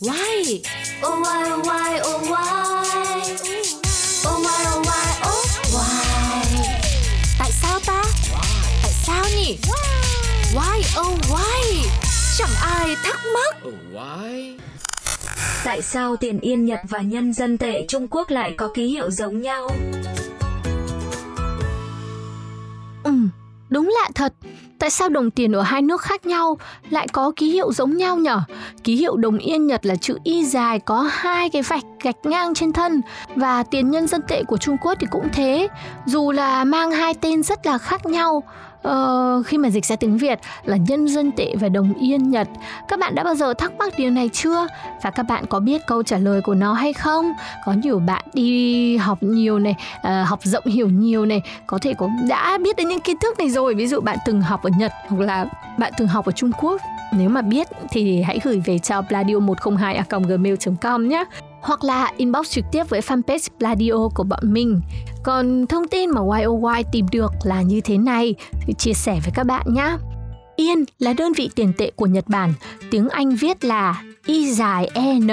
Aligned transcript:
Why? 0.00 0.62
Oh 1.02 1.20
why 1.20 1.50
oh 1.50 1.62
why 1.66 2.00
oh 2.04 2.22
why 2.30 2.46
Oh 4.26 4.38
why 4.44 4.60
oh 4.70 4.82
why 4.86 5.06
oh 5.26 5.44
why 5.74 6.04
Tại 7.38 7.50
sao 7.52 7.80
ta? 7.86 8.02
Tại 8.82 8.92
sao 8.92 9.24
nhỉ? 9.36 9.58
Why 10.54 11.00
oh 11.00 11.18
why? 11.30 11.88
Chẳng 12.38 12.50
ai 12.60 12.96
thắc 13.04 13.20
mắc. 13.34 13.56
Oh, 13.68 13.74
why? 13.92 14.58
Tại 15.64 15.82
sao 15.82 16.16
tiền 16.16 16.40
yên 16.40 16.64
Nhật 16.64 16.80
và 16.88 16.98
nhân 16.98 17.32
dân 17.32 17.58
tệ 17.58 17.84
Trung 17.88 18.08
Quốc 18.08 18.30
lại 18.30 18.54
có 18.56 18.68
ký 18.74 18.86
hiệu 18.86 19.10
giống 19.10 19.42
nhau? 19.42 19.70
Ừ, 23.02 23.12
đúng 23.68 23.88
lạ 23.94 24.10
thật. 24.14 24.32
Tại 24.78 24.90
sao 24.90 25.08
đồng 25.08 25.30
tiền 25.30 25.52
ở 25.52 25.62
hai 25.62 25.82
nước 25.82 26.00
khác 26.00 26.26
nhau 26.26 26.58
lại 26.90 27.08
có 27.12 27.32
ký 27.36 27.50
hiệu 27.50 27.72
giống 27.72 27.96
nhau 27.96 28.16
nhở? 28.16 28.40
Ký 28.84 28.96
hiệu 28.96 29.16
đồng 29.16 29.38
yên 29.38 29.66
Nhật 29.66 29.86
là 29.86 29.96
chữ 29.96 30.18
Y 30.24 30.44
dài 30.44 30.78
có 30.78 31.10
hai 31.12 31.50
cái 31.50 31.62
vạch 31.62 31.84
gạch 32.02 32.16
ngang 32.24 32.54
trên 32.54 32.72
thân 32.72 33.00
và 33.36 33.62
tiền 33.62 33.90
nhân 33.90 34.06
dân 34.06 34.22
tệ 34.28 34.42
của 34.42 34.56
Trung 34.56 34.76
Quốc 34.82 34.94
thì 35.00 35.06
cũng 35.10 35.28
thế. 35.32 35.68
Dù 36.06 36.32
là 36.32 36.64
mang 36.64 36.90
hai 36.90 37.14
tên 37.14 37.42
rất 37.42 37.66
là 37.66 37.78
khác 37.78 38.06
nhau, 38.06 38.42
Ờ, 38.82 39.42
khi 39.46 39.58
mà 39.58 39.70
dịch 39.70 39.84
ra 39.84 39.96
tiếng 39.96 40.18
Việt 40.18 40.38
là 40.64 40.76
nhân 40.76 41.08
dân 41.08 41.32
tệ 41.32 41.54
và 41.60 41.68
đồng 41.68 41.94
yên 41.94 42.30
Nhật. 42.30 42.48
Các 42.88 42.98
bạn 42.98 43.14
đã 43.14 43.24
bao 43.24 43.34
giờ 43.34 43.54
thắc 43.54 43.72
mắc 43.78 43.92
điều 43.98 44.10
này 44.10 44.30
chưa? 44.32 44.66
Và 45.02 45.10
các 45.10 45.22
bạn 45.22 45.46
có 45.46 45.60
biết 45.60 45.86
câu 45.86 46.02
trả 46.02 46.18
lời 46.18 46.40
của 46.40 46.54
nó 46.54 46.72
hay 46.72 46.92
không? 46.92 47.32
Có 47.64 47.72
nhiều 47.72 47.98
bạn 47.98 48.24
đi 48.32 48.96
học 48.96 49.18
nhiều 49.22 49.58
này, 49.58 49.74
uh, 49.96 50.28
học 50.28 50.40
rộng 50.42 50.66
hiểu 50.66 50.88
nhiều 50.88 51.26
này, 51.26 51.42
có 51.66 51.78
thể 51.78 51.94
cũng 51.94 52.28
đã 52.28 52.58
biết 52.58 52.76
đến 52.76 52.88
những 52.88 53.00
kiến 53.00 53.16
thức 53.22 53.38
này 53.38 53.50
rồi. 53.50 53.74
Ví 53.74 53.86
dụ 53.86 54.00
bạn 54.00 54.18
từng 54.26 54.42
học 54.42 54.62
ở 54.62 54.70
Nhật 54.78 54.92
hoặc 55.08 55.20
là 55.20 55.46
bạn 55.78 55.92
từng 55.98 56.08
học 56.08 56.26
ở 56.26 56.32
Trung 56.32 56.50
Quốc. 56.60 56.80
Nếu 57.12 57.28
mà 57.28 57.42
biết 57.42 57.68
thì 57.90 58.22
hãy 58.22 58.38
gửi 58.42 58.62
về 58.64 58.78
cho 58.78 59.00
pladio102 59.00 60.02
gmail.com 60.28 61.08
nhé 61.08 61.24
hoặc 61.60 61.84
là 61.84 62.12
inbox 62.16 62.50
trực 62.50 62.64
tiếp 62.72 62.84
với 62.88 63.00
fanpage 63.00 63.48
Pladio 63.58 64.08
của 64.14 64.24
bọn 64.24 64.52
mình. 64.52 64.80
Còn 65.22 65.66
thông 65.66 65.88
tin 65.88 66.10
mà 66.10 66.20
YOY 66.20 66.82
tìm 66.92 67.06
được 67.12 67.32
là 67.44 67.62
như 67.62 67.80
thế 67.80 67.98
này 67.98 68.34
thì 68.66 68.74
chia 68.78 68.92
sẻ 68.92 69.20
với 69.24 69.32
các 69.34 69.44
bạn 69.44 69.74
nhé. 69.74 69.96
Yên 70.56 70.84
là 70.98 71.12
đơn 71.12 71.32
vị 71.32 71.50
tiền 71.54 71.72
tệ 71.78 71.90
của 71.96 72.06
Nhật 72.06 72.24
Bản, 72.28 72.52
tiếng 72.90 73.08
Anh 73.08 73.36
viết 73.36 73.64
là 73.64 74.02
Y 74.26 74.52
dài 74.52 74.90
EN, 74.94 75.28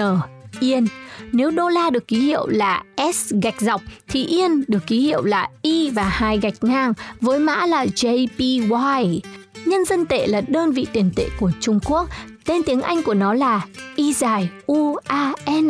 Yên. 0.60 0.88
Nếu 1.32 1.52
đô 1.52 1.70
la 1.70 1.90
được 1.90 2.08
ký 2.08 2.20
hiệu 2.20 2.48
là 2.48 2.84
S 3.14 3.34
gạch 3.42 3.62
dọc 3.62 3.82
thì 4.08 4.26
Yên 4.26 4.64
được 4.68 4.88
ký 4.88 5.00
hiệu 5.00 5.24
là 5.24 5.50
Y 5.62 5.90
và 5.90 6.04
hai 6.04 6.38
gạch 6.38 6.64
ngang 6.64 6.94
với 7.22 7.40
mã 7.40 7.66
là 7.66 7.86
JPY. 7.86 9.20
Nhân 9.66 9.86
dân 9.86 10.06
tệ 10.06 10.28
là 10.28 10.42
đơn 10.42 10.72
vị 10.72 10.88
tiền 10.94 11.12
tệ 11.16 11.28
của 11.40 11.52
Trung 11.62 11.80
Quốc, 11.86 12.10
tên 12.46 12.64
tiếng 12.64 12.82
Anh 12.82 13.04
của 13.04 13.14
nó 13.14 13.34
là 13.34 13.66
Y 13.96 14.14
dài 14.14 14.50
UAN, 14.66 15.68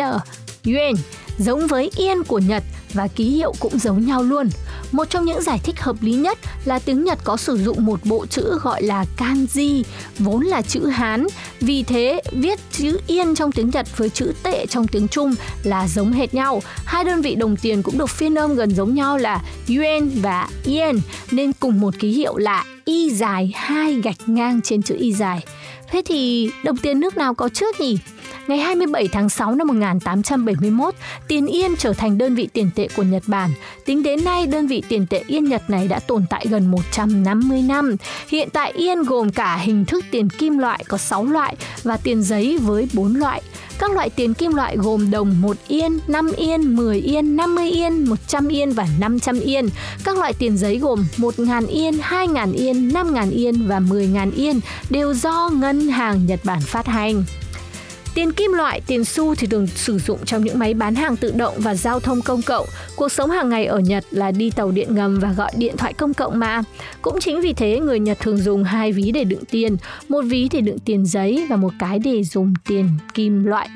Yuan, 0.66 0.94
giống 1.38 1.68
với 1.68 1.92
Yên 1.96 2.24
của 2.24 2.40
Nhật 2.40 2.64
và 2.94 3.08
ký 3.08 3.30
hiệu 3.30 3.54
cũng 3.60 3.80
giống 3.80 4.06
nhau 4.06 4.24
luôn. 4.24 4.50
Một 4.92 5.10
trong 5.10 5.26
những 5.26 5.42
giải 5.42 5.60
thích 5.64 5.80
hợp 5.80 5.96
lý 6.02 6.14
nhất 6.14 6.38
là 6.66 6.80
tiếng 6.80 7.04
Nhật 7.04 7.20
có 7.24 7.38
sử 7.38 7.58
dụng 7.58 7.86
một 7.86 8.00
bộ 8.04 8.26
chữ 8.26 8.60
gọi 8.62 8.84
là 8.84 9.06
kanji, 9.18 9.84
vốn 10.20 10.46
là 10.46 10.62
chữ 10.62 10.86
Hán. 10.86 11.28
Vì 11.60 11.84
thế, 11.84 12.22
viết 12.32 12.60
chữ 12.72 13.00
Yên 13.08 13.36
trong 13.36 13.52
tiếng 13.52 13.70
Nhật 13.70 13.98
với 13.98 14.10
chữ 14.10 14.34
tệ 14.44 14.66
trong 14.66 14.88
tiếng 14.88 15.08
Trung 15.08 15.36
là 15.64 15.88
giống 15.88 16.12
hệt 16.12 16.34
nhau. 16.34 16.62
Hai 16.86 17.04
đơn 17.04 17.22
vị 17.22 17.36
đồng 17.36 17.56
tiền 17.56 17.84
cũng 17.84 17.98
được 17.98 18.10
phiên 18.10 18.36
âm 18.36 18.56
gần 18.56 18.76
giống 18.76 18.96
nhau 18.96 19.18
là 19.18 19.44
yuan 19.70 20.10
và 20.22 20.50
yen, 20.66 21.00
nên 21.32 21.52
cùng 21.60 21.80
một 21.80 21.94
ký 22.00 22.10
hiệu 22.10 22.38
là 22.38 22.66
y 22.86 23.10
dài 23.10 23.52
hai 23.56 23.94
gạch 23.94 24.30
ngang 24.30 24.62
trên 24.62 24.82
chữ 24.82 24.96
y 25.00 25.14
dài. 25.14 25.46
Thế 25.92 26.02
thì 26.06 26.50
đồng 26.64 26.78
tiền 26.78 27.00
nước 27.00 27.18
nào 27.18 27.34
có 27.34 27.50
trước 27.50 27.80
nhỉ? 27.80 27.98
Ngày 28.48 28.58
27 28.58 29.08
tháng 29.08 29.30
6 29.30 29.56
năm 29.56 29.68
1871, 29.68 30.96
tiền 31.28 31.48
yên 31.48 31.76
trở 31.76 31.94
thành 31.94 32.18
đơn 32.18 32.36
vị 32.36 32.50
tiền 32.54 32.70
tệ 32.76 32.88
của 32.96 33.04
Nhật 33.04 33.24
Bản. 33.28 33.50
Tính 33.86 34.04
đến 34.04 34.24
nay, 34.24 34.48
đơn 34.48 34.68
vị 34.68 34.84
tiền 34.90 35.08
tệ 35.08 35.24
yên 35.28 35.46
Nhật 35.46 35.70
này 35.70 35.88
đã 35.88 36.00
tồn 36.00 36.26
tại 36.30 36.46
gần 36.50 36.72
150 36.72 37.62
năm. 37.62 37.96
Hiện 38.28 38.50
tại 38.54 38.72
yên 38.72 39.04
gồm 39.04 39.32
cả 39.32 39.56
hình 39.56 39.86
thức 39.86 40.06
tiền 40.12 40.30
kim 40.30 40.58
loại 40.58 40.84
có 40.88 40.98
6 40.98 41.26
loại 41.26 41.56
và 41.84 41.98
tiền 41.98 42.24
giấy 42.24 42.58
với 42.58 42.88
4 42.94 43.16
loại. 43.16 43.42
Các 43.80 43.92
loại 43.92 44.10
tiền 44.10 44.34
kim 44.34 44.54
loại 44.54 44.78
gồm 44.78 45.12
đồng 45.12 45.42
1 45.42 45.58
yên, 45.68 46.00
5 46.08 46.32
yên, 46.38 46.76
10 46.76 47.00
yên, 47.00 47.36
50 47.36 47.72
yên, 47.72 48.10
100 48.10 48.48
yên 48.48 48.72
và 48.72 48.88
500 49.00 49.40
yên. 49.40 49.70
Các 50.04 50.18
loại 50.18 50.34
tiền 50.34 50.58
giấy 50.58 50.78
gồm 50.78 51.06
1.000 51.18 51.68
yên, 51.68 51.94
2.000 51.94 52.54
yên, 52.54 52.90
5.000 52.90 53.32
yên 53.32 53.68
và 53.68 53.80
10.000 53.80 54.32
yên 54.36 54.60
đều 54.90 55.14
do 55.14 55.50
ngân 55.54 55.88
hàng 55.90 56.26
Nhật 56.26 56.40
Bản 56.44 56.62
phát 56.62 56.88
hành. 56.88 57.24
Tiền 58.16 58.32
kim 58.32 58.54
loại, 58.54 58.82
tiền 58.88 59.06
xu 59.06 59.36
thì 59.36 59.48
thường 59.48 59.68
sử 59.68 60.00
dụng 60.00 60.26
trong 60.26 60.44
những 60.44 60.60
máy 60.60 60.74
bán 60.74 60.96
hàng 60.96 61.16
tự 61.16 61.34
động 61.38 61.54
và 61.58 61.76
giao 61.76 62.00
thông 62.00 62.22
công 62.22 62.42
cộng. 62.42 62.68
Cuộc 62.96 63.10
sống 63.10 63.30
hàng 63.30 63.50
ngày 63.50 63.66
ở 63.66 63.80
Nhật 63.80 64.06
là 64.12 64.32
đi 64.32 64.50
tàu 64.50 64.72
điện 64.72 64.96
ngầm 64.96 65.20
và 65.20 65.34
gọi 65.38 65.52
điện 65.58 65.78
thoại 65.78 65.94
công 65.94 66.14
cộng 66.14 66.40
mà. 66.40 66.64
Cũng 67.02 67.20
chính 67.20 67.42
vì 67.42 67.54
thế 67.54 67.80
người 67.80 68.00
Nhật 68.00 68.20
thường 68.20 68.38
dùng 68.38 68.64
hai 68.64 68.92
ví 68.92 69.12
để 69.12 69.24
đựng 69.24 69.46
tiền, 69.52 69.78
một 70.10 70.22
ví 70.22 70.50
để 70.52 70.62
đựng 70.62 70.80
tiền 70.80 71.06
giấy 71.06 71.46
và 71.50 71.56
một 71.56 71.74
cái 71.80 72.00
để 72.00 72.24
dùng 72.24 72.54
tiền 72.68 72.90
kim 73.14 73.44
loại. 73.44 73.70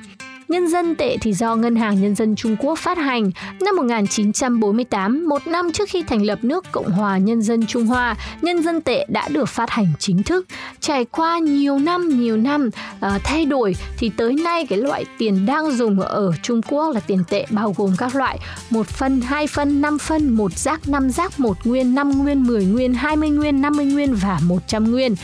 Nhân 0.49 0.67
dân 0.67 0.95
tệ 0.95 1.17
thì 1.21 1.33
do 1.33 1.55
Ngân 1.55 1.75
hàng 1.75 2.01
Nhân 2.01 2.15
dân 2.15 2.35
Trung 2.35 2.55
Quốc 2.59 2.79
phát 2.79 2.97
hành 2.97 3.31
năm 3.61 3.75
1948, 3.75 5.25
một 5.27 5.47
năm 5.47 5.71
trước 5.71 5.89
khi 5.89 6.03
thành 6.03 6.25
lập 6.25 6.39
nước 6.41 6.65
Cộng 6.71 6.91
hòa 6.91 7.17
Nhân 7.17 7.41
dân 7.41 7.65
Trung 7.65 7.85
Hoa, 7.85 8.15
nhân 8.41 8.63
dân 8.63 8.81
tệ 8.81 9.05
đã 9.09 9.27
được 9.27 9.49
phát 9.49 9.69
hành 9.69 9.87
chính 9.99 10.23
thức. 10.23 10.45
Trải 10.79 11.05
qua 11.05 11.39
nhiều 11.39 11.79
năm, 11.79 12.09
nhiều 12.09 12.37
năm 12.37 12.69
uh, 12.95 13.23
thay 13.23 13.45
đổi 13.45 13.75
thì 13.97 14.11
tới 14.17 14.33
nay 14.33 14.65
cái 14.65 14.79
loại 14.79 15.05
tiền 15.17 15.45
đang 15.45 15.71
dùng 15.71 15.99
ở 15.99 16.31
Trung 16.43 16.61
Quốc 16.61 16.91
là 16.93 16.99
tiền 16.99 17.23
tệ 17.29 17.45
bao 17.49 17.73
gồm 17.77 17.95
các 17.97 18.15
loại 18.15 18.39
1 18.69 18.87
phân, 18.87 19.21
2 19.21 19.47
phân, 19.47 19.81
5 19.81 19.97
phân, 19.97 20.29
1 20.29 20.51
giác, 20.53 20.87
5 20.87 21.09
giác, 21.09 21.39
1 21.39 21.57
nguyên, 21.63 21.95
5 21.95 22.23
nguyên, 22.23 22.43
10 22.43 22.65
nguyên, 22.65 22.93
20 22.93 23.29
nguyên, 23.29 23.61
50 23.61 23.85
nguyên 23.85 24.15
và 24.15 24.39
100 24.43 24.91
nguyên. 24.91 25.15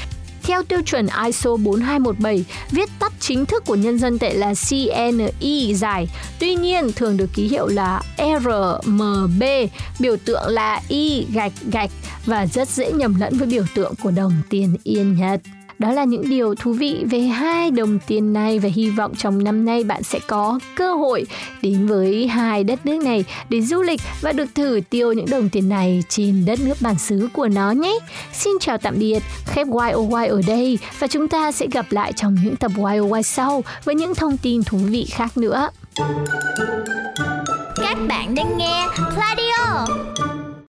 Theo 0.46 0.64
tiêu 0.64 0.82
chuẩn 0.86 1.08
ISO 1.26 1.56
4217, 1.56 2.46
viết 2.72 2.90
tắt 3.00 3.14
chính 3.20 3.46
thức 3.46 3.64
của 3.66 3.76
nhân 3.76 4.00
dân 4.00 4.20
tệ 4.20 4.34
là 4.34 4.54
CNI 4.70 5.74
dài. 5.76 6.08
Tuy 6.40 6.56
nhiên, 6.56 6.92
thường 6.96 7.18
được 7.18 7.30
ký 7.34 7.48
hiệu 7.48 7.68
là 7.68 8.02
RMB, 8.18 9.44
biểu 10.00 10.16
tượng 10.26 10.48
là 10.48 10.82
Y 10.88 11.26
gạch 11.34 11.54
gạch 11.72 11.92
và 12.26 12.46
rất 12.46 12.70
dễ 12.70 12.92
nhầm 12.92 13.16
lẫn 13.20 13.38
với 13.38 13.48
biểu 13.48 13.64
tượng 13.76 13.94
của 14.04 14.12
đồng 14.12 14.34
tiền 14.50 14.78
Yên 14.84 15.16
Nhật. 15.16 15.42
Đó 15.80 15.92
là 15.92 16.04
những 16.04 16.30
điều 16.30 16.56
thú 16.56 16.74
vị 16.74 17.04
về 17.10 17.20
hai 17.20 17.72
đồng 17.72 18.00
tiền 18.08 18.34
này 18.34 18.60
và 18.60 18.70
hy 18.76 18.90
vọng 18.90 19.16
trong 19.18 19.44
năm 19.44 19.66
nay 19.66 19.84
bạn 19.84 20.04
sẽ 20.04 20.20
có 20.28 20.60
cơ 20.76 20.94
hội 20.94 21.26
đến 21.62 21.88
với 21.88 22.28
hai 22.28 22.64
đất 22.64 22.86
nước 22.86 23.04
này 23.04 23.26
để 23.50 23.62
du 23.62 23.82
lịch 23.82 24.02
và 24.22 24.32
được 24.32 24.56
thử 24.56 24.82
tiêu 24.90 25.14
những 25.14 25.30
đồng 25.30 25.50
tiền 25.50 25.70
này 25.70 26.04
trên 26.10 26.46
đất 26.46 26.60
nước 26.60 26.78
bản 26.82 27.00
xứ 27.00 27.30
của 27.34 27.48
nó 27.48 27.72
nhé. 27.72 28.00
Xin 28.34 28.54
chào 28.60 28.78
tạm 28.78 28.96
biệt, 29.00 29.20
khép 29.46 29.68
YOY 29.68 30.28
ở 30.28 30.42
đây 30.48 30.80
và 31.00 31.08
chúng 31.08 31.28
ta 31.28 31.52
sẽ 31.52 31.68
gặp 31.72 31.86
lại 31.90 32.14
trong 32.14 32.36
những 32.44 32.56
tập 32.56 32.72
YOY 32.78 33.24
sau 33.24 33.64
với 33.84 33.96
những 33.96 34.16
thông 34.16 34.38
tin 34.38 34.64
thú 34.64 34.78
vị 34.78 35.06
khác 35.12 35.38
nữa. 35.38 35.70
Các 37.76 37.98
bạn 38.08 38.36
đang 38.36 38.58
nghe 38.58 38.88
Pladio 38.96 39.86